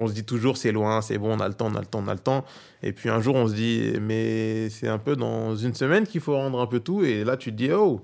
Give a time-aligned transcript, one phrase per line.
[0.00, 1.86] On se dit toujours c'est loin, c'est bon, on a le temps, on a le
[1.86, 2.44] temps, on a le temps.
[2.84, 6.20] Et puis un jour on se dit mais c'est un peu dans une semaine qu'il
[6.20, 7.02] faut rendre un peu tout.
[7.02, 8.00] Et là tu te dis oh,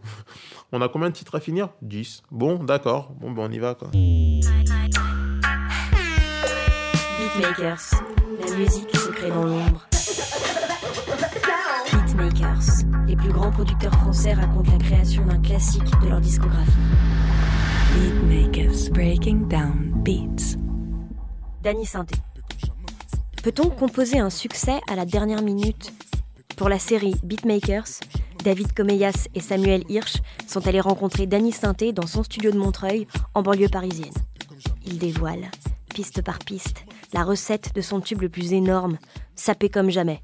[0.73, 1.69] on a combien de titres à finir?
[1.83, 2.25] 10.
[2.33, 3.91] Bon, d'accord, bon ben on y va quoi.
[7.21, 7.91] Beatmakers,
[8.41, 9.87] la musique se crée dans l'ombre.
[11.93, 16.73] Beatmakers, les plus grands producteurs français racontent la création d'un classique de leur discographie.
[17.95, 20.64] Beatmakers, breaking down beats.
[21.65, 22.17] Danny Sainté.
[23.43, 25.95] Peut-on composer un succès à la dernière minute?
[26.59, 27.89] Pour la série Beatmakers,
[28.45, 33.07] David Comeyas et Samuel Hirsch sont allés rencontrer Danny Sainté dans son studio de Montreuil,
[33.33, 34.13] en banlieue parisienne.
[34.85, 35.51] Ils dévoilent,
[35.95, 38.99] piste par piste, la recette de son tube le plus énorme,
[39.35, 40.21] sapé comme jamais.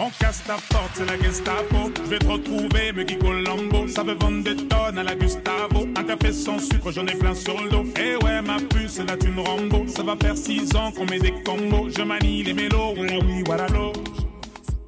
[0.00, 1.90] On casse ta porte, c'est la Gestapo.
[2.04, 3.88] Je vais te retrouver, me Guy Colombo.
[3.88, 5.88] Ça veut vendre des tonnes à la Gustavo.
[5.96, 7.84] Un café sans sucre, j'en ai plein sur le dos.
[8.00, 9.86] Eh ouais, ma puce, là tu me Rambo.
[9.88, 11.88] Ça va faire six ans qu'on met des combos.
[11.90, 13.92] Je manie les mélos, oui, oui, voilà l'eau.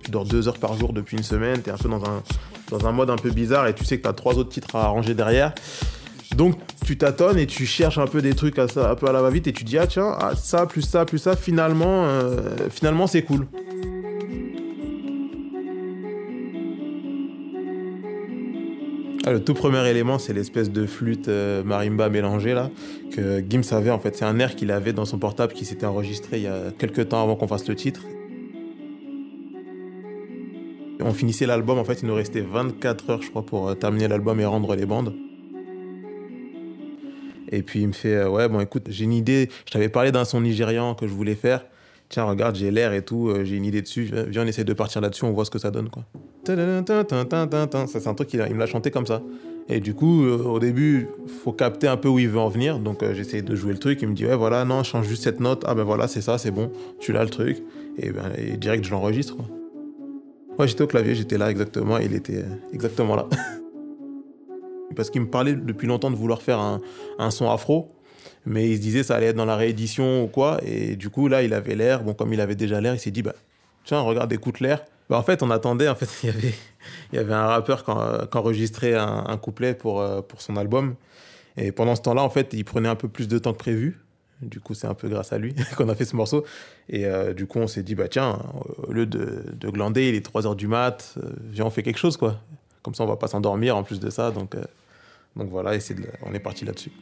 [0.05, 2.23] Tu dors deux heures par jour depuis une semaine, t'es un peu dans un,
[2.71, 4.84] dans un mode un peu bizarre et tu sais que t'as trois autres titres à
[4.84, 5.53] arranger derrière.
[6.37, 6.55] Donc
[6.87, 9.23] tu tâtonnes et tu cherches un peu des trucs à ça, un peu à la
[9.23, 13.09] va-vite et tu dis ah tiens, ah, ça plus ça plus ça, finalement, euh, finalement
[13.09, 13.49] c'est cool.
[19.31, 22.69] Ah, le tout premier élément, c'est l'espèce de flûte euh, marimba mélangée là,
[23.12, 24.17] que Gims avait en fait.
[24.17, 27.11] C'est un air qu'il avait dans son portable qui s'était enregistré il y a quelques
[27.11, 28.03] temps avant qu'on fasse le titre.
[30.98, 34.09] On finissait l'album, en fait, il nous restait 24 heures, je crois, pour euh, terminer
[34.09, 35.14] l'album et rendre les bandes.
[37.53, 39.48] Et puis il me fait, euh, ouais, bon, écoute, j'ai une idée.
[39.65, 41.67] Je t'avais parlé d'un son nigérian que je voulais faire.
[42.09, 44.11] Tiens, regarde, j'ai l'air et tout, j'ai une idée dessus.
[44.27, 46.05] Viens, on essaie de partir là-dessus, on voit ce que ça donne, quoi.
[46.47, 49.23] Ça, c'est un truc qu'il il me l'a chanté comme ça.
[49.69, 51.09] Et du coup, euh, au début,
[51.43, 52.79] faut capter un peu où il veut en venir.
[52.79, 54.03] Donc, euh, j'essaie de jouer le truc.
[54.03, 55.65] Il me dit, ouais, voilà, non, change juste cette note.
[55.67, 56.73] Ah ben voilà, c'est ça, c'est bon.
[56.99, 57.63] Tu l'as le truc.
[57.99, 59.37] Et, ben, direct, je l'enregistre.
[60.59, 61.99] Moi, j'étais au clavier, j'étais là exactement.
[61.99, 63.29] Il était euh, exactement là.
[64.97, 66.81] Parce qu'il me parlait depuis longtemps de vouloir faire un,
[67.19, 67.93] un son afro
[68.47, 70.61] mais il se disait ça allait être dans la réédition ou quoi.
[70.65, 72.03] Et du coup, là, il avait l'air.
[72.03, 73.34] Bon, comme il avait déjà l'air, il s'est dit, bah,
[73.84, 74.84] tiens, regarde, écoute l'air.
[75.10, 75.88] Bah, en fait, on attendait.
[75.88, 80.56] En fait, il y avait, un rappeur qui, enregistrait un, couplet pour, euh, pour son
[80.56, 80.94] album.
[81.56, 84.00] Et pendant ce temps-là, en fait, il prenait un peu plus de temps que prévu.
[84.41, 86.47] Du coup, c'est un peu grâce à lui qu'on a fait ce morceau.
[86.88, 88.38] Et euh, du coup, on s'est dit, bah tiens,
[88.84, 91.82] au lieu de, de glander, il est 3 heures du mat, euh, viens, on fait
[91.82, 92.41] quelque chose, quoi.
[92.82, 94.31] Comme ça, on va pas s'endormir en plus de ça.
[94.31, 94.54] Donc,
[95.34, 95.81] voilà, et
[96.25, 96.93] on est parti là-dessus.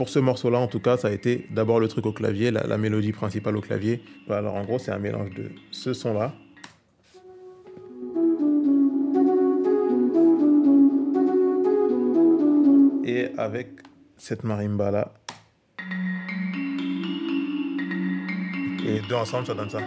[0.00, 2.78] Pour ce morceau-là, en tout cas, ça a été d'abord le truc au clavier, la,
[2.78, 4.02] mélodie principale au clavier.
[4.30, 6.32] Alors en gros, c'est un mélange de ce son-là.
[13.04, 13.68] Et avec
[14.16, 15.12] cette marimba-là.
[18.88, 19.80] Et deux ensemble, ça donne ça.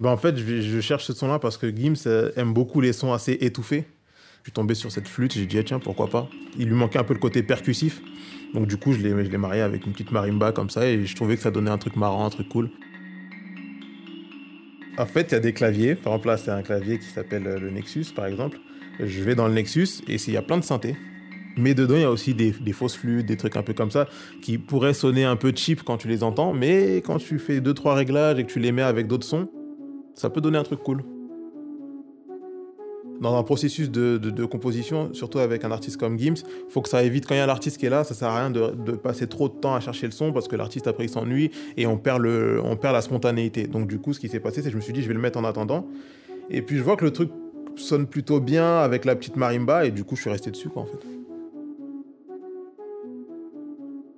[0.00, 3.12] Bah en fait, je, cherche ce son-là parce que Gims euh, aime beaucoup les sons
[3.12, 3.84] assez étouffés.
[4.38, 6.26] Je suis tombé sur cette flûte, j'ai dit, ah, tiens, pourquoi pas.
[6.58, 8.00] Il lui manquait un peu le côté percussif.
[8.54, 11.36] Donc, du coup, je l'ai marié avec une petite marimba comme ça et je trouvais
[11.36, 12.70] que ça donnait un truc marrant, un truc cool.
[14.96, 15.94] En fait, il y a des claviers.
[15.94, 18.58] Par exemple, là, c'est un clavier qui s'appelle euh, le Nexus, par exemple.
[18.98, 20.96] Je vais dans le Nexus et il y a plein de synthés.
[21.58, 23.90] Mais dedans, il y a aussi des, des, fausses flûtes, des trucs un peu comme
[23.90, 24.08] ça,
[24.40, 27.74] qui pourraient sonner un peu cheap quand tu les entends, mais quand tu fais deux
[27.74, 29.50] trois réglages et que tu les mets avec d'autres sons,
[30.14, 31.02] ça peut donner un truc cool.
[33.20, 37.02] Dans un processus de, de, composition, surtout avec un artiste comme Gims, faut que ça
[37.02, 38.92] évite quand il y a l'artiste qui est là, ça sert à rien de, de,
[38.92, 41.86] passer trop de temps à chercher le son parce que l'artiste après il s'ennuie et
[41.86, 43.66] on perd, le, on perd la spontanéité.
[43.66, 45.14] Donc du coup, ce qui s'est passé, c'est que je me suis dit je vais
[45.14, 45.86] le mettre en attendant.
[46.48, 47.30] Et puis je vois que le truc
[47.76, 50.82] sonne plutôt bien avec la petite marimba et du coup je suis resté dessus quoi
[50.82, 51.19] en fait.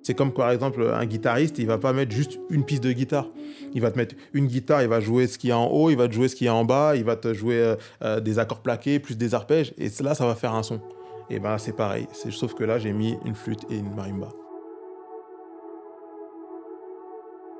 [0.02, 3.28] C'est comme par exemple un guitariste, il va pas mettre juste une piste de guitare.
[3.72, 5.90] Il va te mettre une guitare, il va jouer ce qu'il y a en haut,
[5.90, 7.76] il va te jouer ce qu'il y a en bas, il va te jouer euh,
[8.02, 10.80] euh, des accords plaqués plus des arpèges et là ça va faire un son.
[11.30, 14.28] Et ben c'est pareil, sauf que là j'ai mis une flûte et une marimba.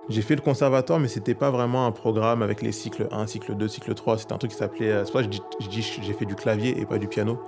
[0.09, 3.55] J'ai fait le conservatoire, mais c'était pas vraiment un programme avec les cycles 1, cycle
[3.55, 4.19] 2, cycle 3.
[4.19, 4.91] C'était un truc qui s'appelait.
[4.91, 5.29] Euh, c'est pour que
[5.61, 7.41] je dis j'ai fait du clavier et pas du piano.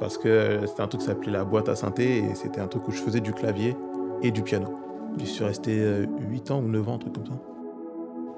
[0.00, 2.88] Parce que c'était un truc qui s'appelait la boîte à synthé et c'était un truc
[2.88, 3.76] où je faisais du clavier
[4.22, 4.78] et du piano.
[5.18, 7.40] J'y suis resté 8 ans ou 9 ans, un truc comme ça.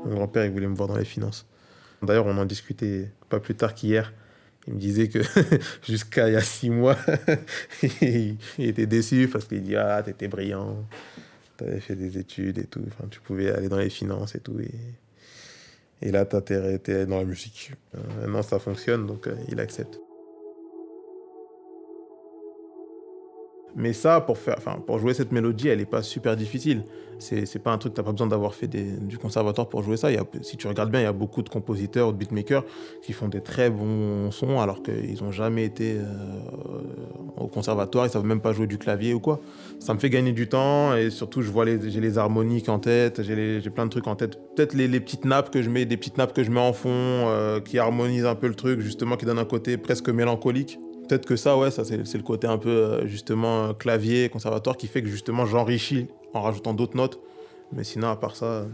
[0.05, 1.47] Mon grand-père, il voulait me voir dans les finances.
[2.03, 4.13] D'ailleurs, on en discutait pas plus tard qu'hier.
[4.67, 5.21] Il me disait que
[5.83, 6.97] jusqu'à il y a 6 mois,
[8.03, 10.87] il était déçu parce qu'il dit Ah, t'étais brillant,
[11.57, 14.59] t'avais fait des études et tout, enfin, tu pouvais aller dans les finances et tout.
[14.61, 14.71] Et,
[16.03, 17.73] et là, t'es dans la musique.
[17.95, 19.99] Euh, maintenant, ça fonctionne, donc euh, il accepte.
[23.77, 24.57] Mais ça, pour, faire,
[24.87, 26.83] pour jouer cette mélodie, elle n'est pas super difficile.
[27.21, 30.09] C'est pas un truc, tu n'as pas besoin d'avoir fait du conservatoire pour jouer ça.
[30.41, 32.65] Si tu regardes bien, il y a beaucoup de compositeurs ou de beatmakers
[33.03, 36.05] qui font des très bons sons alors qu'ils n'ont jamais été euh,
[37.37, 39.41] au conservatoire, ils savent même pas jouer du clavier ou quoi.
[39.81, 43.23] Ça me fait gagner du temps et surtout, je vois j'ai les harmoniques en tête,
[43.23, 44.39] j'ai plein de trucs en tête.
[44.57, 46.73] Peut-être les, les petites nappes que je mets, des petites nappes que je mets en
[46.73, 50.79] fond, euh, qui harmonisent un peu le truc, justement, qui donnent un côté presque mélancolique.
[51.11, 54.77] Peut-être que ça, ouais, ça c'est le côté un peu euh, justement euh, clavier, conservatoire
[54.77, 57.19] qui fait que justement j'enrichis en rajoutant d'autres notes.
[57.73, 58.65] Mais sinon, à part ça, euh,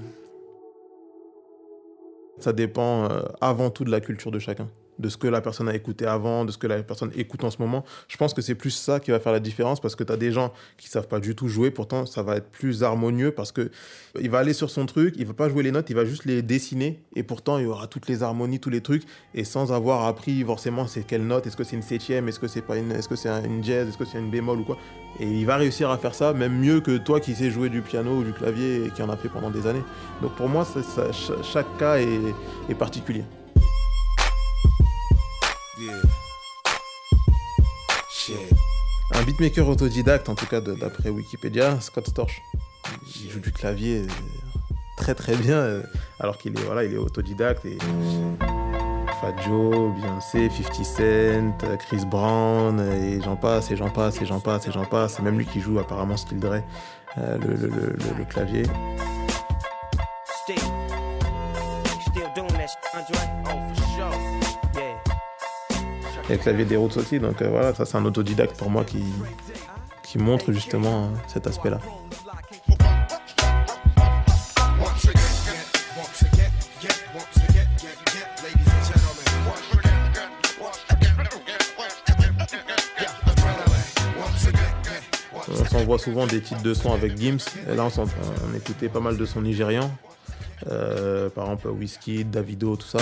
[2.39, 3.09] ça dépend
[3.41, 4.69] avant tout de la culture de chacun,
[4.99, 7.51] de ce que la personne a écouté avant, de ce que la personne écoute en
[7.51, 7.85] ce moment.
[8.09, 10.17] Je pense que c'est plus ça qui va faire la différence parce que tu as
[10.17, 13.53] des gens qui savent pas du tout jouer, pourtant ça va être plus harmonieux parce
[13.53, 13.71] que
[14.21, 16.25] il va aller sur son truc, il va pas jouer les notes, il va juste
[16.25, 19.03] les dessiner et pourtant il y aura toutes les harmonies, tous les trucs
[19.35, 22.49] et sans avoir appris forcément c'est quelle note, est-ce que c'est une septième, est-ce que
[22.49, 24.65] c'est pas une, est-ce que c'est un- une jazz, est-ce que c'est une bémol ou
[24.65, 24.79] quoi.
[25.21, 27.81] Et il va réussir à faire ça même mieux que toi qui sais jouer du
[27.83, 29.83] piano ou du clavier et qui en a fait pendant des années.
[30.23, 30.67] Donc pour moi,
[31.43, 33.25] chaque cas est particulier.
[39.15, 42.43] Un beatmaker autodidacte, en tout cas d'après Wikipédia, Scott Storch.
[43.23, 44.07] Il joue du clavier euh,
[44.97, 45.83] très très bien, euh,
[46.21, 47.65] alors qu'il est, voilà, il est autodidacte.
[47.65, 47.79] Et
[49.21, 54.27] Fat Joe, Beyoncé, 50 Cent, euh, Chris Brown, et j'en passe, et j'en passe, et
[54.27, 55.15] j'en passe, et j'en passe.
[55.17, 56.63] C'est même lui qui joue apparemment Still Dre,
[57.17, 58.65] le- le clavier.
[66.29, 68.85] Et le clavier des Roots aussi, donc euh, voilà, ça c'est un autodidacte pour moi
[68.85, 69.05] qui,
[70.03, 71.79] qui montre justement euh, cet aspect-là.
[85.49, 87.39] On s'envoie souvent des titres de sons avec Gims.
[87.71, 89.91] Et là, on, on écoutait pas mal de sons nigérians.
[90.71, 92.99] Euh, par exemple, Whiskey, Davido, tout ça.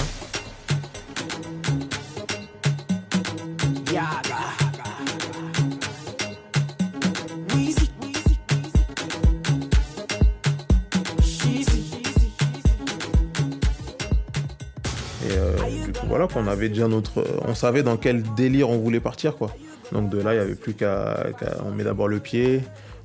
[16.34, 17.18] Qu'on avait déjà notre.
[17.20, 19.54] euh, On savait dans quel délire on voulait partir, quoi.
[19.92, 21.26] Donc de là, il n'y avait plus qu'à.
[21.64, 22.60] on met d'abord le pied,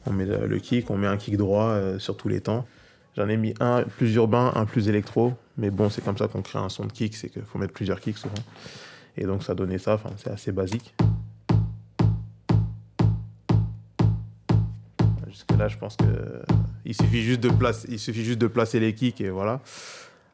[0.08, 2.66] on met le kick, on met un kick droit euh, sur tous les temps.
[3.16, 5.34] J'en ai mis un plus urbain, un plus électro.
[5.58, 7.74] Mais bon, c'est comme ça qu'on crée un son de kick, c'est qu'il faut mettre
[7.74, 8.34] plusieurs kicks souvent.
[9.18, 10.96] Et donc ça donnait ça, enfin, c'est assez basique.
[15.28, 16.06] Jusque-là, je pense que
[16.86, 19.60] il suffit juste de placer, il suffit juste de placer les kicks et voilà.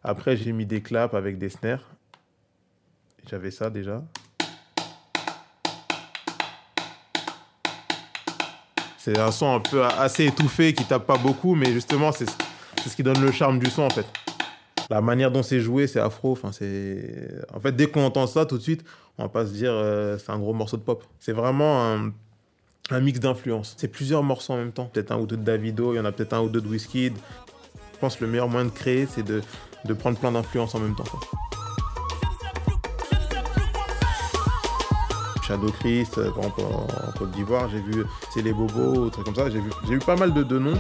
[0.03, 1.94] Après, j'ai mis des claps avec des snares.
[3.29, 4.03] J'avais ça déjà.
[8.97, 12.95] C'est un son un peu assez étouffé qui tape pas beaucoup, mais justement, c'est ce
[12.95, 14.05] qui donne le charme du son en fait.
[14.89, 16.37] La manière dont c'est joué, c'est afro.
[16.43, 18.83] En fait dès qu'on entend ça, tout de suite,
[19.17, 21.03] on va pas se dire euh, c'est un gros morceau de pop.
[21.19, 22.11] C'est vraiment un,
[22.91, 23.75] un mix d'influences.
[23.77, 24.85] C'est plusieurs morceaux en même temps.
[24.85, 26.67] Peut-être un ou deux de Davido, il y en a peut-être un ou deux de
[26.67, 27.13] Wizkid.
[27.93, 29.41] Je pense que le meilleur moyen de créer, c'est de,
[29.85, 31.05] de prendre plein d'influences en même temps.
[35.47, 38.03] Shadow Christ, euh, par exemple, en, Côte d'Ivoire, j'ai vu
[38.33, 39.49] C'est les Bobos, trucs comme ça.
[39.49, 40.73] J'ai vu, vu pas mal de, noms.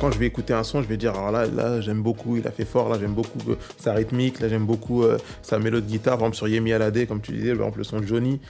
[0.00, 2.50] Quand je vais écouter un son, je vais dire alors là, j'aime beaucoup, il a
[2.50, 5.92] fait fort, là j'aime beaucoup euh, sa rythmique, là j'aime beaucoup euh, sa mélodie de
[5.92, 6.14] guitare.
[6.16, 8.40] Par exemple sur Yemi Alade, comme tu disais, par exemple le son de Johnny,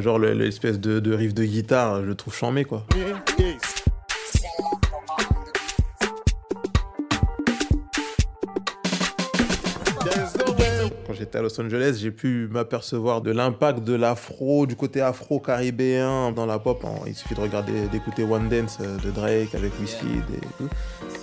[0.00, 2.84] genre le- l'espèce de, de riff de guitare, je le trouve chambé quoi.
[11.34, 16.58] À Los Angeles, j'ai pu m'apercevoir de l'impact de l'afro, du côté afro-caribéen dans la
[16.58, 16.84] pop.
[17.06, 19.72] Il suffit de regarder, d'écouter One Dance euh, de Drake avec.
[19.78, 19.96] Grips
[20.60, 21.17] on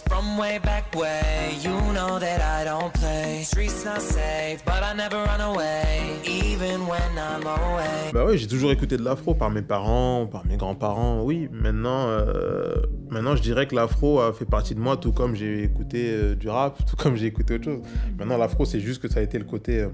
[0.00, 1.56] from way back way.
[1.60, 3.42] You know that I don't play.
[3.42, 8.12] Streets not safe, but I never run away, even when I'm away.
[8.12, 11.22] Bah oui, j'ai toujours écouté de l'afro par mes parents, par mes grands-parents.
[11.22, 12.74] Oui, maintenant, euh,
[13.10, 16.34] maintenant je dirais que l'afro a fait partie de moi, tout comme j'ai écouté euh,
[16.34, 17.80] du rap, tout comme j'ai écouté autre chose.
[18.18, 19.88] Maintenant, l'afro, c'est juste que ça a été le côté, euh,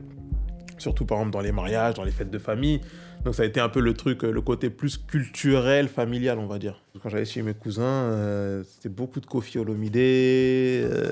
[0.79, 2.81] surtout par exemple dans les mariages, dans les fêtes de famille.
[3.25, 6.47] Donc ça a été un peu le truc, euh, le côté plus culturel, familial, on
[6.47, 6.81] va dire.
[7.03, 11.11] Quand j'allais chez mes cousins, euh, c'était beaucoup de Kofi Olomide, euh,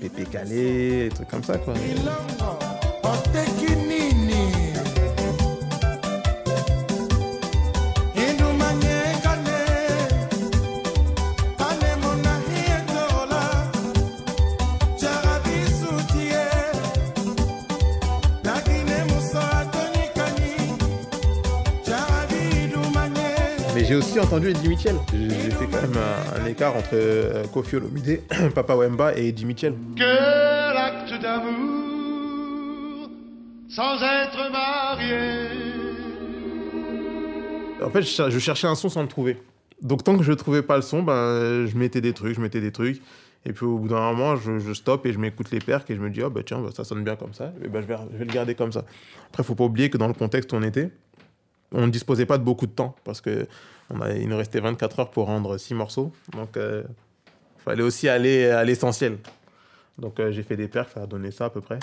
[0.00, 1.74] Pépé Calé, des trucs comme ça, quoi.
[23.92, 24.96] J'ai aussi entendu Eddie Mitchell.
[25.06, 28.22] Fait quand même un, un écart entre euh, Kofi Olomide,
[28.54, 29.74] Papa Wemba et Eddie Mitchell.
[29.94, 33.10] Que l'acte d'amour
[33.68, 35.46] sans être marié.
[37.84, 39.36] En fait, je, cher- je cherchais un son sans le trouver.
[39.82, 42.62] Donc tant que je trouvais pas le son, ben, je mettais des trucs, je mettais
[42.62, 43.02] des trucs.
[43.44, 45.96] Et puis au bout d'un moment, je, je stoppe et je m'écoute les percs et
[45.96, 47.52] je me dis, oh bah tiens, bah, ça sonne bien comme ça.
[47.62, 48.84] Et ben, je, vais, je vais le garder comme ça.
[49.28, 50.90] Après, faut pas oublier que dans le contexte où on était,
[51.74, 53.46] on ne disposait pas de beaucoup de temps parce que
[53.92, 56.12] on a, il nous restait 24 heures pour rendre 6 morceaux.
[56.32, 56.84] Donc il
[57.64, 59.18] fallait aussi aller à l'essentiel.
[59.98, 61.78] Donc euh, j'ai fait des percs, ça a donné ça à peu près.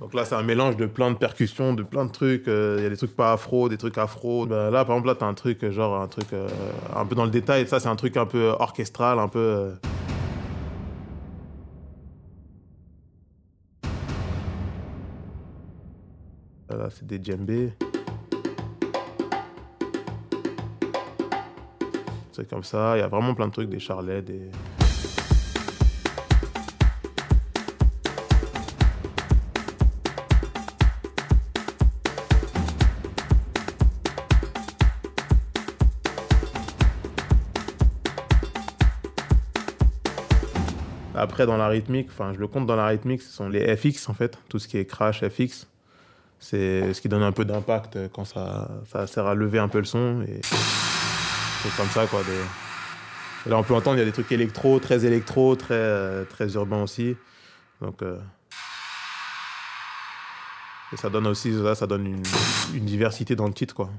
[0.00, 2.48] Donc là, c'est un mélange de plein de percussions, de plein de trucs.
[2.48, 4.46] euh, Il y a des trucs pas afro, des trucs afro.
[4.46, 6.48] Ben là, par exemple, là, t'as un truc, euh, genre, un truc euh,
[6.96, 7.66] un peu dans le détail.
[7.66, 9.72] Ça, c'est un truc un peu orchestral, un peu.
[16.90, 17.72] C'est des djembés.
[22.32, 22.96] C'est comme ça.
[22.96, 24.50] Il y a vraiment plein de trucs, des charlets, des.
[41.14, 44.08] Après, dans la rythmique, enfin, je le compte dans la rythmique, ce sont les FX
[44.08, 45.66] en fait, tout ce qui est crash FX.
[46.40, 49.78] C'est ce qui donne un peu d'impact quand ça, ça sert à lever un peu
[49.78, 50.22] le son.
[50.22, 52.20] Et c'est comme ça, quoi.
[53.46, 56.54] là, on peut entendre, il y a des trucs électro, très électro, très, euh, très
[56.54, 57.16] urbain aussi.
[57.80, 58.18] Donc, euh,
[60.92, 62.22] Et ça donne aussi, ça, ça donne une,
[62.74, 63.90] une diversité dans le titre, quoi.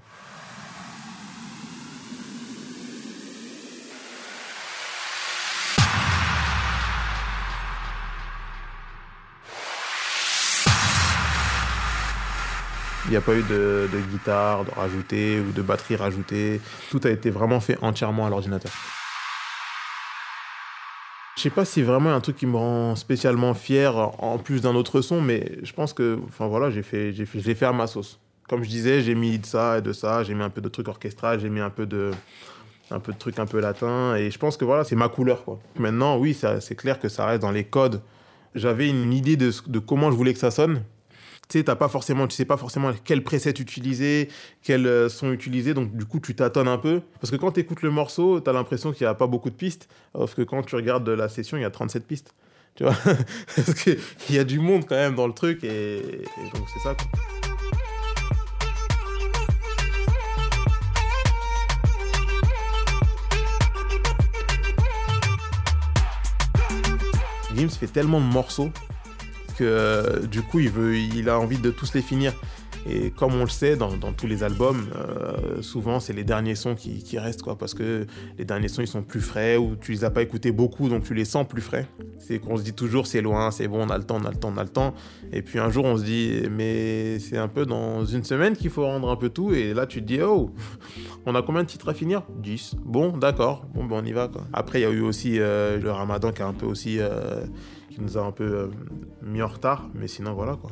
[13.09, 16.61] Il n'y a pas eu de, guitare de rajoutée ou de batterie rajoutée.
[16.91, 18.71] Tout a été vraiment fait entièrement à l'ordinateur.
[21.35, 24.75] Je sais pas si vraiment un truc qui me rend spécialement fier en plus d'un
[24.75, 27.65] autre son, mais je pense que, enfin voilà, j'ai fait, j'ai fait, je l'ai fait
[27.65, 28.19] à ma sauce.
[28.47, 30.69] Comme je disais, j'ai mis de ça et de ça, j'ai mis un peu de
[30.69, 32.11] trucs orchestral, j'ai mis un peu de,
[32.91, 35.43] un peu de trucs un peu latins, et je pense que voilà, c'est ma couleur.
[35.79, 38.01] Maintenant, oui, ça- c'est clair que ça reste dans les codes.
[38.53, 40.83] J'avais une idée de comment je voulais que ça sonne,
[41.49, 44.29] tu sais, pas forcément, tu sais pas forcément quel preset utiliser,
[44.61, 47.01] quels euh, sont utilisés, donc du coup tu tâtonnes un peu.
[47.19, 49.55] Parce que quand tu écoutes le morceau, t'as l'impression qu'il n'y a pas beaucoup de
[49.55, 52.35] pistes, alors que quand tu regardes la session, il y a 37 pistes.
[52.75, 52.95] Tu vois?
[53.55, 56.79] Parce qu'il y a du monde quand même dans le truc, et, et donc c'est
[56.79, 56.95] ça.
[56.95, 57.07] Quoi.
[67.55, 68.71] Gims fait tellement de morceaux
[69.61, 72.33] euh, du coup il veut il a envie de tous les finir
[72.87, 76.75] et comme on le sait dans, tous les albums euh, souvent c'est les derniers sons
[76.75, 78.05] qui, restent quoi parce que
[78.37, 81.03] les derniers sons ils sont plus frais ou tu les as pas écoutés beaucoup donc
[81.03, 81.87] tu les sens plus frais.
[82.17, 84.31] C'est qu'on se dit toujours c'est loin c'est bon on a le temps on a
[84.31, 84.93] le temps on a le temps.
[85.33, 88.69] Et puis un jour on se dit mais c'est un peu dans une semaine qu'il
[88.69, 90.51] faut rendre un peu tout et là tu te dis oh
[91.25, 92.23] on a combien de titres à finir?
[92.37, 93.65] 10 bon d'accord.
[93.73, 94.45] Bon ben on y va quoi.
[94.53, 97.43] Après il y a eu aussi euh, le ramadan qui a un peu aussi euh,
[97.89, 98.69] qui nous a un peu
[99.23, 100.71] mis en retard mais sinon voilà quoi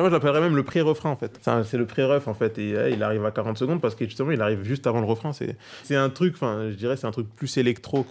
[0.00, 1.40] Moi j'appellerais même le pré-refrain en fait.
[1.64, 2.58] C'est le pré-ref en fait.
[2.58, 5.06] Et ouais, il arrive à 40 secondes parce que justement il arrive juste avant le
[5.06, 5.32] refrain.
[5.32, 8.04] C'est un truc, enfin je dirais c'est un truc plus électro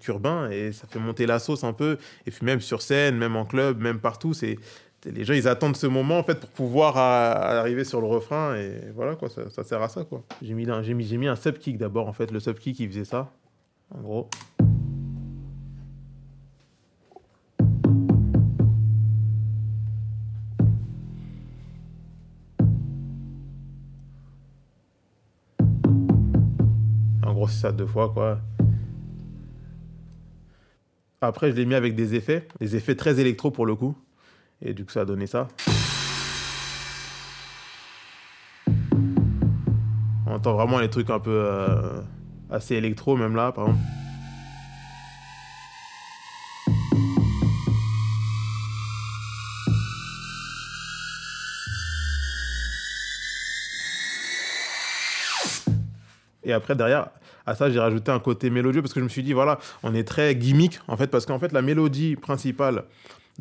[0.00, 1.98] qu'urbain et ça fait monter la sauce un peu.
[2.26, 4.58] Et puis même sur scène, même en club, même partout, c'est
[5.04, 8.56] les gens ils attendent ce moment en fait pour pouvoir à arriver sur le refrain
[8.56, 10.24] et voilà quoi, ça, sert à ça quoi.
[10.42, 12.30] J'ai mis, mis, j'ai mis un sub kick d'abord en fait.
[12.30, 13.30] Le sub kick il faisait ça
[13.94, 14.28] en gros.
[27.48, 28.38] Ça deux fois, quoi.
[31.20, 33.96] Après, je l'ai mis avec des effets, des effets très électro pour le coup.
[34.62, 35.48] Et du coup, ça a donné ça.
[40.26, 42.00] On entend vraiment les trucs un peu euh,
[42.50, 43.84] assez électro, même là, par exemple.
[56.44, 57.08] Et après, derrière,
[57.48, 59.94] à ça, j'ai rajouté un côté mélodieux parce que je me suis dit, voilà, on
[59.94, 62.84] est très gimmick, en fait, parce qu'en fait, la mélodie principale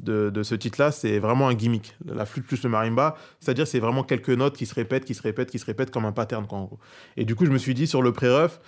[0.01, 1.95] de, de ce titre-là, c'est vraiment un gimmick.
[2.05, 5.21] La flûte plus le marimba, c'est-à-dire c'est vraiment quelques notes qui se répètent, qui se
[5.21, 6.79] répètent, qui se répètent comme un pattern, quoi, en gros.
[7.17, 8.61] Et du coup, je me suis dit, sur le pré-ref,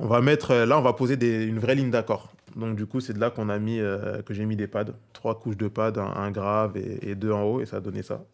[0.00, 1.14] on va mettre, là, on va poser
[1.46, 2.32] une vraie ligne d'accord.
[2.56, 4.86] Donc, du coup, c'est de là qu'on a mis, euh, que j'ai mis des pads.
[5.12, 8.24] Trois couches de pads, un, grave et deux en haut, et ça a donné ça.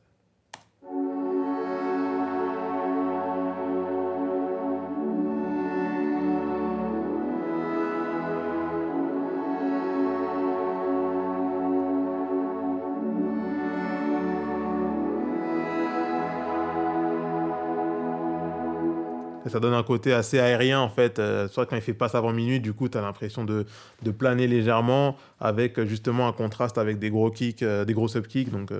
[19.54, 21.20] Ça donne un côté assez aérien en fait.
[21.20, 23.66] Euh, soit quand il fait passe avant minuit, du coup, tu as l'impression de,
[24.02, 28.08] de planer légèrement avec euh, justement un contraste avec des gros kicks, euh, des gros
[28.08, 28.50] sub kicks.
[28.50, 28.72] Donc,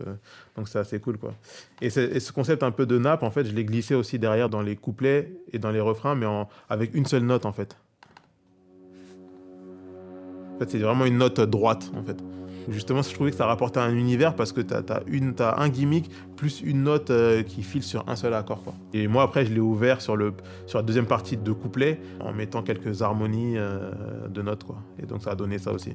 [0.56, 1.32] donc c'est assez cool quoi.
[1.80, 4.62] Et ce concept un peu de nappe, en fait, je l'ai glissé aussi derrière dans
[4.62, 7.76] les couplets et dans les refrains, mais en- avec une seule note en fait.
[10.54, 12.16] En fait, c'est vraiment une note droite en fait.
[12.68, 16.10] Justement, je trouvais que ça rapportait un univers parce que tu as, t'as un gimmick
[16.36, 18.62] plus une note euh, qui file sur un seul accord.
[18.62, 18.74] Quoi.
[18.92, 23.02] Et moi, après, je l'ai ouvert sur, la deuxième partie de couplet en mettant quelques
[23.02, 23.90] harmonies euh,
[24.28, 24.64] de notes.
[24.64, 24.76] Quoi.
[25.02, 25.94] Et donc, ça a donné ça aussi.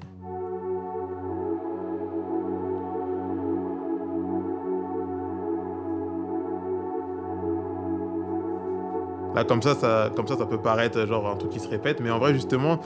[9.36, 12.00] Là, comme ça, ça, comme ça, ça peut paraître genre un truc qui se répète,
[12.02, 12.80] mais en vrai, justement,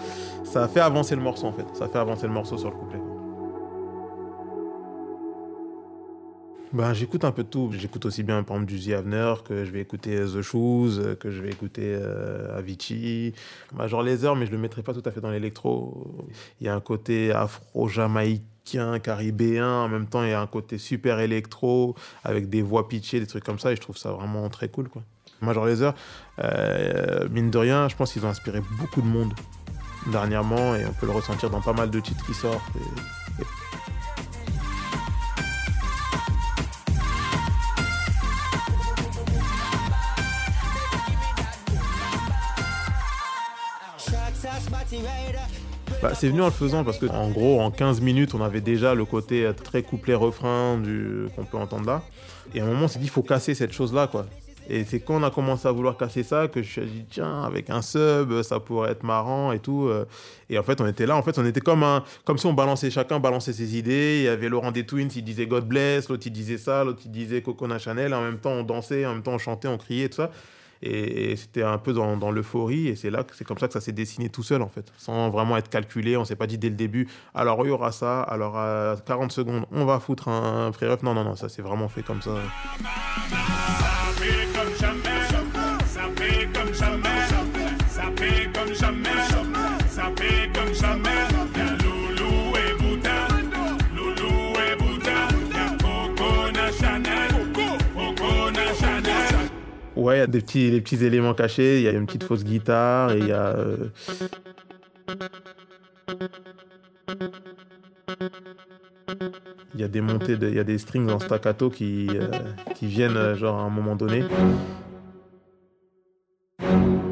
[0.43, 1.65] ça fait avancer le morceau en fait.
[1.73, 2.99] Ça fait avancer le morceau sur le couplet.
[6.73, 7.71] Ben, j'écoute un peu tout.
[7.77, 11.29] J'écoute aussi bien, par exemple, du The que je vais écouter The Shoes, euh, que
[11.29, 13.35] je vais écouter euh, Avicii.
[13.73, 16.27] Major Lazer, mais je le mettrai pas tout à fait dans l'électro.
[16.59, 19.67] Il y a un côté afro-jamaïcain, caribéen.
[19.67, 23.27] En même temps, il y a un côté super électro, avec des voix pitchées, des
[23.27, 23.71] trucs comme ça.
[23.71, 25.03] Et je trouve ça vraiment très cool, quoi.
[25.41, 25.93] Major Lazer,
[26.39, 29.33] euh, mine de rien, je pense qu'ils ont inspiré beaucoup de monde
[30.11, 30.73] dernièrement.
[30.73, 32.63] Et on peut le ressentir dans pas mal de titres qui sortent.
[46.03, 48.59] Bah, c'est venu en le faisant parce que en gros en 15 minutes on avait
[48.59, 52.03] déjà le côté euh, très couplet refrain du qu'on peut entendre là.
[52.53, 54.25] Et à un moment on s'est dit il faut casser cette chose là quoi.
[54.69, 57.43] Et c'est quand on a commencé à vouloir casser ça que je suis dit tiens
[57.43, 60.03] avec un sub ça pourrait être marrant et tout euh.
[60.49, 61.15] et en fait on était là.
[61.15, 64.17] En fait on était comme un comme si on balançait chacun balançait ses idées.
[64.17, 66.99] Il y avait Laurent des Twins il disait God bless l'autre il disait ça l'autre
[67.05, 68.13] il disait Coconut Chanel.
[68.13, 70.31] En même temps on dansait en même temps on chantait on criait tout ça
[70.83, 73.81] et, c'était un peu dans, l'euphorie, et c'est là que c'est comme ça que ça
[73.81, 76.17] s'est dessiné tout seul en fait, sans vraiment être calculé.
[76.17, 79.31] On s'est pas dit dès le début, alors il y aura ça, alors à 40
[79.31, 81.03] secondes, on va foutre un pré-ref.
[81.03, 82.31] Non, non, non, ça s'est vraiment fait comme ça.
[100.03, 102.25] Ouais, il y a des petits, les petits éléments cachés, il y a une petite
[102.25, 103.55] fausse guitare, et il y a.
[103.55, 103.87] euh,
[109.75, 112.27] y a des montées, il y a des strings en staccato qui, euh,
[112.75, 114.25] qui viennent euh, genre à un moment donné.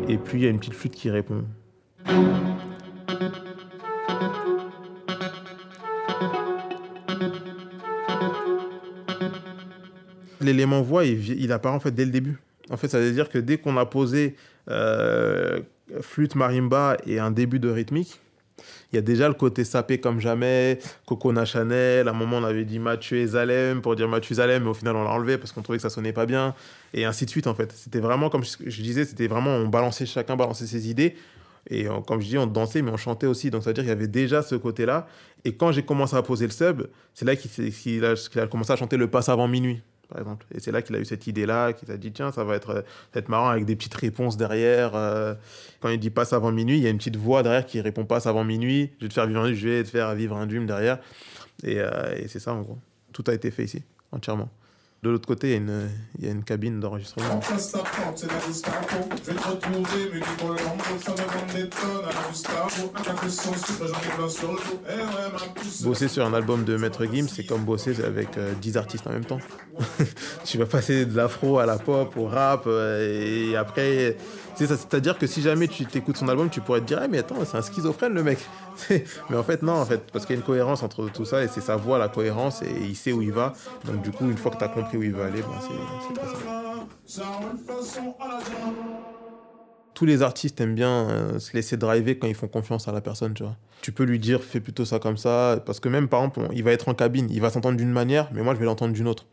[0.09, 1.45] Et puis il y a une petite flûte qui répond.
[10.41, 12.37] L'élément voix, il, il apparaît en fait dès le début.
[12.71, 14.35] En fait, ça veut dire que dès qu'on a posé
[14.69, 15.59] euh,
[16.01, 18.19] flûte, marimba et un début de rythmique,
[18.91, 22.43] il y a déjà le côté sapé comme jamais, Coconut Chanel, à un moment on
[22.43, 25.51] avait dit Mathieu Zalem pour dire Mathieu Zalem, mais au final on l'a enlevé parce
[25.51, 26.53] qu'on trouvait que ça sonnait pas bien,
[26.93, 27.71] et ainsi de suite en fait.
[27.71, 31.15] C'était vraiment, comme je disais, c'était vraiment, on balançait, chacun balançait ses idées,
[31.69, 33.89] et comme je dis, on dansait, mais on chantait aussi, donc ça veut dire qu'il
[33.89, 35.07] y avait déjà ce côté-là,
[35.43, 38.75] et quand j'ai commencé à poser le sub, c'est là qu'il a, a commencé à
[38.75, 39.81] chanter le passe avant minuit.
[40.53, 42.83] Et c'est là qu'il a eu cette idée-là, qu'il s'est dit, tiens, ça va être,
[43.13, 44.95] être marrant avec des petites réponses derrière.
[44.95, 45.33] euh,
[45.79, 48.05] quand il dit passe avant minuit, il y a une petite voix derrière qui répond
[48.05, 48.91] passe avant minuit.
[48.99, 50.99] Je vais te faire vivre je vais te faire vivre un dream derrière.
[51.63, 52.77] Et, euh, et c'est ça, en gros.
[53.13, 54.49] Tout a été fait ici, entièrement.
[55.03, 57.39] De l'autre côté, il y a une, il y a une cabine d'enregistrement.
[65.81, 69.11] Bosser sur un album de Maître Gims, c'est comme bosser avec euh, 10 artistes en
[69.13, 69.39] même temps.
[70.45, 74.17] tu vas passer de l'afro à la pop, au rap, euh, et après,
[74.55, 77.43] c'est-à-dire que si jamais tu t'écoutes son album, tu pourrais te dire, ah, mais attends,
[77.43, 78.37] c'est un schizophrène le mec.
[79.29, 81.43] mais en fait, non, en fait, parce qu'il y a une cohérence entre tout ça,
[81.43, 83.53] et c'est sa voix, la cohérence, et il sait où il va.
[83.85, 86.13] Donc du coup, une fois que tu as compris où il va aller, ben, c'est
[86.13, 86.45] très simple.
[89.93, 93.01] Tous les artistes aiment bien euh, se laisser driver quand ils font confiance à la
[93.01, 93.55] personne, tu vois.
[93.81, 96.63] Tu peux lui dire, fais plutôt ça comme ça, parce que même, par exemple, il
[96.63, 99.07] va être en cabine, il va s'entendre d'une manière, mais moi, je vais l'entendre d'une
[99.07, 99.25] autre.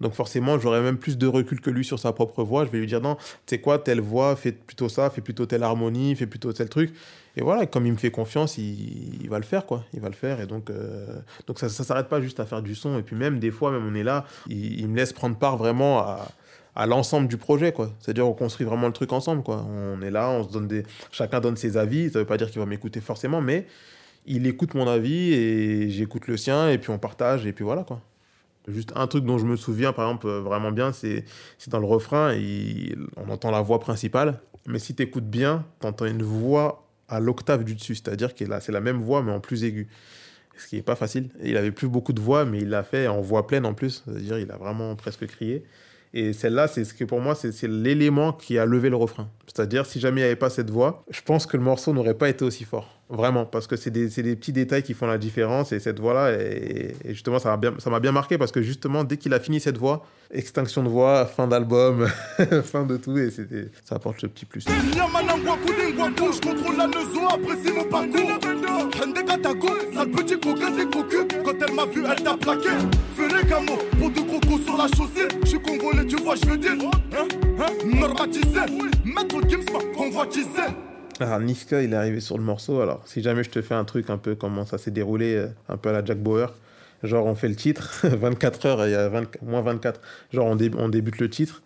[0.00, 2.64] Donc forcément, j'aurai même plus de recul que lui sur sa propre voix.
[2.64, 5.46] Je vais lui dire, non, tu sais quoi, telle voix, fais plutôt ça, fais plutôt
[5.46, 6.94] telle harmonie, fais plutôt tel truc.
[7.36, 9.84] Et voilà, comme il me fait confiance, il, va le faire, quoi.
[9.92, 10.40] Il va le faire.
[10.40, 12.98] Et donc, euh, donc ça ne s'arrête pas juste à faire du son.
[12.98, 15.56] Et puis même, des fois, même on est là, il, il me laisse prendre part
[15.56, 16.28] vraiment à,
[16.78, 17.92] à l'ensemble du projet, quoi.
[17.98, 19.66] C'est-à-dire, on construit vraiment le truc ensemble, quoi.
[19.68, 20.84] On est là, on se donne des...
[21.10, 22.08] Chacun donne ses avis.
[22.10, 23.66] Ça veut pas dire qu'il va m'écouter forcément, mais
[24.26, 26.70] il écoute mon avis et j'écoute le sien.
[26.70, 27.46] Et puis on partage.
[27.46, 28.00] Et puis voilà, quoi.
[28.68, 31.24] Juste un truc dont je me souviens, par exemple, euh, vraiment bien, c'est
[31.68, 32.36] dans le refrain,
[33.16, 37.20] on entend la voix principale, mais si tu écoutes bien, tu entends une voix à
[37.20, 39.88] l'octave du dessus, c'est-à-dire que c'est la même voix, mais en plus aiguë.
[40.58, 41.30] Ce qui n'est pas facile.
[41.42, 44.02] Il avait plus beaucoup de voix, mais il l'a fait en voix pleine en plus,
[44.04, 45.64] c'est-à-dire il a vraiment presque crié.
[46.14, 49.30] Et celle-là, c'est ce que pour moi, c'est c'est l'élément qui a levé le refrain.
[49.46, 52.14] C'est-à-dire, si jamais il n'y avait pas cette voix, je pense que le morceau n'aurait
[52.14, 52.97] pas été aussi fort.
[53.10, 55.72] Vraiment, parce que c'est des, des petits détails qui font la différence.
[55.72, 59.16] Et cette voix-là, et, et justement, ça m'a bien, bien marqué parce que justement, dès
[59.16, 62.06] qu'il a fini cette voix, extinction de voix, fin d'album,
[62.64, 63.30] fin de tout, et
[63.84, 64.64] ça apporte ce petit plus.
[81.20, 82.80] Alors, Niska, il est arrivé sur le morceau.
[82.80, 85.48] Alors, si jamais je te fais un truc un peu comment ça s'est déroulé, euh,
[85.68, 86.54] un peu à la Jack Bauer,
[87.02, 90.00] genre on fait le titre, 24 heures, il y a 20, moins 24,
[90.32, 91.62] genre on, dé- on débute le titre.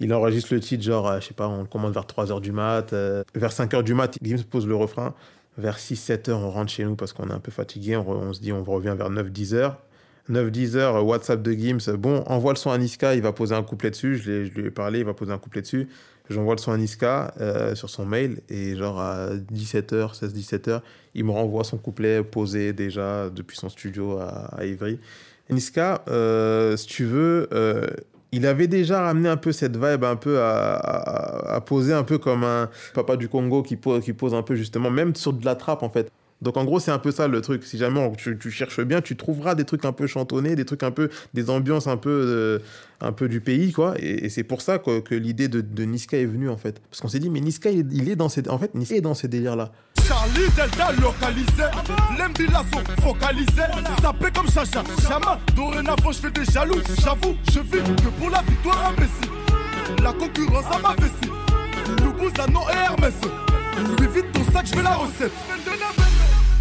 [0.00, 2.40] Il enregistre le titre, genre, euh, je sais pas, on le commande vers 3 heures
[2.42, 2.92] du mat.
[2.92, 5.14] euh, vers 5 heures du mat, Gims pose le refrain.
[5.58, 7.96] Vers 6-7 heures, on rentre chez nous parce qu'on est un peu fatigué.
[7.96, 9.78] On, on se dit, on revient vers 9-10 heures.
[10.30, 11.92] 9-10 heures, euh, WhatsApp de Gims.
[11.98, 14.16] Bon, envoie le son à Niska, il va poser un couplet dessus.
[14.16, 15.88] Je, je lui ai parlé, il va poser un couplet dessus.
[16.28, 20.80] J'envoie le son à Niska euh, sur son mail et genre à 17h, 16-17h,
[21.14, 25.00] il me renvoie son couplet posé déjà depuis son studio à, à Ivry.
[25.50, 27.48] Niska, euh, si tu veux,
[28.30, 32.44] il avait déjà ramené un peu cette vibe un peu à poser un peu comme
[32.44, 35.56] un papa du Congo qui pose, qui pose un peu justement, même sur de la
[35.56, 36.12] trappe en fait.
[36.42, 37.64] Donc en gros, c'est un peu ça le truc.
[37.64, 40.82] Si jamais tu, tu cherches bien, tu trouveras des trucs un peu chantonnés, des trucs
[40.82, 42.58] un peu, des ambiances un peu, euh,
[43.00, 43.94] un peu du pays, quoi.
[43.98, 46.80] Et, et c'est pour ça que, que l'idée de, de Niska est venue en fait.
[46.90, 49.00] Parce qu'on s'est dit, mais Niska, il, il est dans ces, en fait, Niska est
[49.00, 49.70] dans ces délires-là.
[50.02, 51.64] Charlie Delta localisé,
[52.18, 53.70] l'Embila sont focalisés,
[54.02, 58.42] sapé comme Chacha, Chama, dorénavant je fais des jaloux, j'avoue, je vis que pour la
[58.42, 61.30] victoire imbécile, la concurrence à ma vessie,
[62.02, 63.14] Loubouzanon et Hermès,
[64.12, 65.32] vite ton sac, je fais la recette.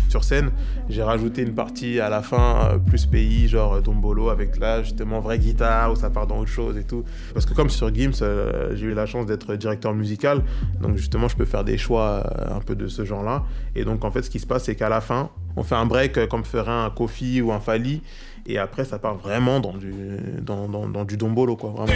[0.10, 0.50] Sur scène,
[0.89, 4.82] j'ai rajouté une partie à la fin, euh, plus pays, genre euh, Dombolo, avec là
[4.82, 7.04] justement vraie guitare, où ça part dans autre chose et tout.
[7.32, 10.41] Parce que comme sur Gims, euh, j'ai eu la chance d'être directeur musical,
[10.82, 13.43] donc justement je peux faire des choix un peu de ce genre-là.
[13.76, 15.86] Et donc en fait ce qui se passe, c'est qu'à la fin, on fait un
[15.86, 18.02] break comme ferait un Kofi ou un Fali,
[18.48, 19.93] et après ça part vraiment dans du,
[20.41, 21.93] dans, du Dombolo, quoi, vraiment.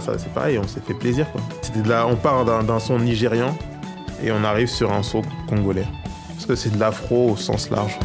[0.00, 1.40] C'est pareil, on s'est fait plaisir, quoi.
[1.74, 3.56] De on part d'un son nigérian
[4.22, 5.86] et on arrive sur un son congolais.
[6.28, 7.98] Parce que c'est de l'afro au sens large.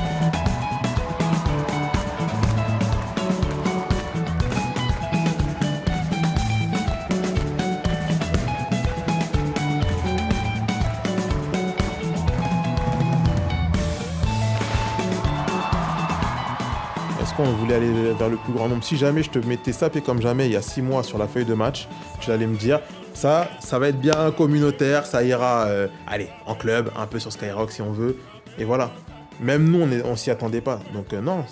[17.69, 20.47] Voulait aller vers le plus grand nombre Si jamais je te mettais sapé comme jamais
[20.47, 21.87] il y a six mois sur la feuille de match,
[22.19, 22.79] tu allais me dire
[23.13, 27.31] ça, ça va être bien communautaire, ça ira, euh, allez, en club, un peu sur
[27.31, 28.17] Skyrock si on veut,
[28.57, 28.91] et voilà.
[29.39, 30.79] Même nous, on, on s'y attendait pas.
[30.95, 31.45] Donc euh, non,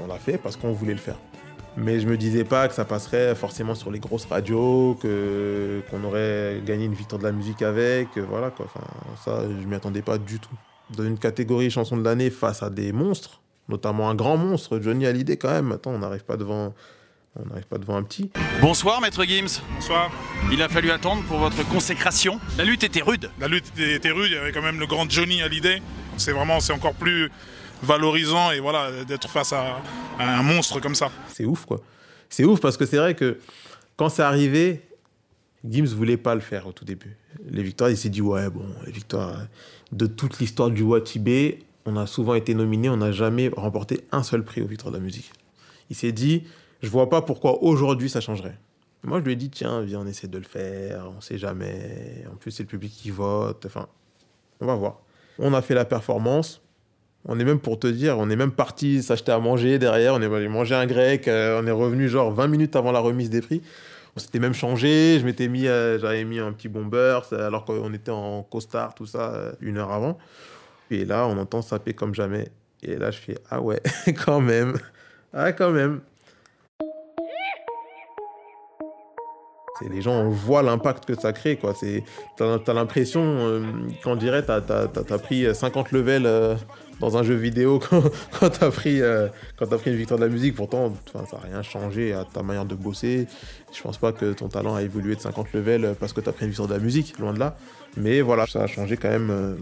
[0.00, 1.16] on l'a fait parce qu'on voulait le faire.
[1.76, 6.04] Mais je me disais pas que ça passerait forcément sur les grosses radios, que qu'on
[6.04, 8.66] aurait gagné une victoire de la musique avec, euh, voilà quoi.
[8.66, 8.86] Enfin,
[9.24, 10.54] ça, je m'y attendais pas du tout.
[10.96, 15.06] Dans une catégorie chanson de l'année face à des monstres, notamment un grand monstre, Johnny
[15.06, 15.72] Hallyday quand même.
[15.72, 16.74] Attends, on n'arrive pas devant,
[17.36, 18.30] on n'arrive pas devant un petit.
[18.60, 19.60] Bonsoir Maître Gims.
[19.74, 20.10] Bonsoir.
[20.52, 22.38] Il a fallu attendre pour votre consécration.
[22.58, 23.30] La lutte était rude.
[23.40, 25.80] La lutte était, rude, il y avait quand même le grand Johnny Hallyday.
[26.16, 27.30] C'est vraiment, c'est encore plus
[27.82, 29.80] valorisant et voilà d'être face à,
[30.18, 31.10] à un monstre comme ça.
[31.32, 31.80] C'est ouf quoi.
[32.28, 33.38] C'est ouf parce que c'est vrai que
[33.96, 34.82] quand c'est arrivé,
[35.68, 37.16] Gims voulait pas le faire au tout début.
[37.48, 39.38] Les victoires, il s'est dit ouais bon, les victoires
[39.92, 44.22] de toute l'histoire du Watibé, on a souvent été nominé, on n'a jamais remporté un
[44.22, 45.30] seul prix aux victoires de la musique.
[45.90, 46.44] Il s'est dit
[46.82, 48.58] je vois pas pourquoi aujourd'hui ça changerait.
[49.02, 52.24] Moi je lui ai dit tiens viens on essaie de le faire, on sait jamais.
[52.32, 53.64] En plus c'est le public qui vote.
[53.66, 53.86] Enfin
[54.60, 55.00] on va voir.
[55.38, 56.60] On a fait la performance.
[57.26, 60.14] On est même pour te dire, on est même parti s'acheter à manger derrière.
[60.14, 61.26] On est allé manger un grec.
[61.26, 63.62] euh, on est revenu genre 20 minutes avant la remise des prix.
[64.16, 65.18] On s'était même changé.
[65.18, 69.06] Je m'étais mis, euh, j'avais mis un petit bomber alors qu'on était en costard, tout
[69.06, 70.18] ça, euh, une heure avant.
[70.90, 72.48] Et là, on entend saper comme jamais.
[72.82, 73.80] Et là, je fais ah ouais,
[74.24, 74.78] quand même,
[75.32, 76.00] ah quand même.
[79.90, 81.74] Les gens, voit l'impact que ça crée, quoi.
[81.74, 82.04] C'est,
[82.36, 83.60] t'as, t'as l'impression, euh,
[84.04, 86.54] qu'on dirait, t'as, t'as pris 50 levels euh,
[87.00, 88.02] dans un jeu vidéo quand,
[88.38, 89.28] quand t'as pris, euh,
[89.58, 90.54] t'as pris une victoire de la musique.
[90.54, 93.26] Pourtant, ça n'a rien changé à ta manière de bosser.
[93.72, 96.44] Je pense pas que ton talent a évolué de 50 levels parce que t'as pris
[96.44, 97.56] une victoire de la musique, loin de là.
[97.96, 99.54] Mais voilà, ça a changé quand même euh,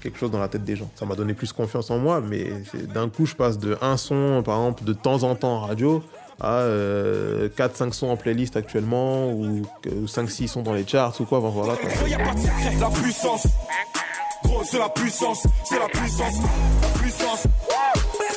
[0.00, 0.90] quelque chose dans la tête des gens.
[0.94, 2.46] Ça m'a donné plus confiance en moi, mais
[2.94, 6.02] d'un coup, je passe de un son, par exemple, de temps en temps en radio,
[6.40, 11.40] à 4-5 sons en playlist actuellement, ou, ou 5-6 sons dans les charts, ou quoi.
[11.40, 11.90] Voilà, quoi.
[14.60, 16.34] Gros, c'est la puissance, c'est la puissance,
[16.82, 17.46] la puissance.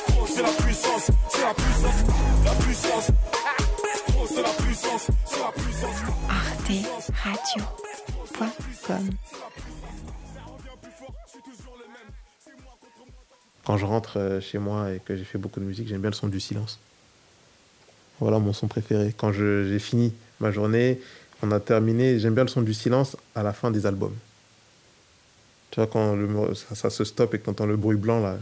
[0.08, 2.04] Gros, c'est la puissance, c'est la puissance,
[2.46, 3.10] la puissance.
[4.08, 5.98] Gros, c'est la puissance, c'est la puissance.
[7.20, 9.10] arteradio.com
[13.66, 16.08] Quand je rentre euh, chez moi et que j'ai fait beaucoup de musique, j'aime bien
[16.08, 16.78] le son du silence.
[18.20, 19.14] Voilà mon son préféré.
[19.14, 21.02] Quand j'ai fini ma journée,
[21.42, 24.16] on a terminé, j'aime bien le son du silence à la fin des albums.
[25.74, 28.38] Tu vois, quand ça, se stoppe et que tu le bruit blanc là,